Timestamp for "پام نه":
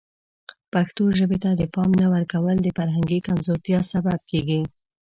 1.73-2.07